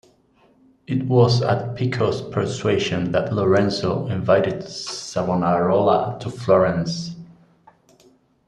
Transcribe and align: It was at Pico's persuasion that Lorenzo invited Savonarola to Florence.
It 0.87 1.03
was 1.05 1.43
at 1.43 1.75
Pico's 1.75 2.23
persuasion 2.23 3.11
that 3.11 3.31
Lorenzo 3.31 4.07
invited 4.07 4.63
Savonarola 4.67 6.17
to 6.21 6.29
Florence. 6.31 7.15